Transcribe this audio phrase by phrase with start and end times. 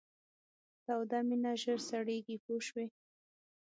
[0.85, 2.85] توده مینه ژر سړیږي پوه شوې!.